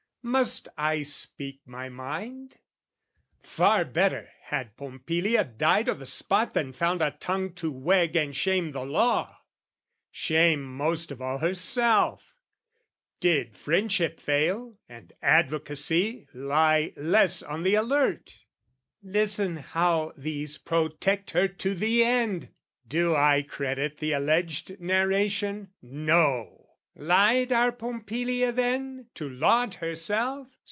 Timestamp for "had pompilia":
4.43-5.43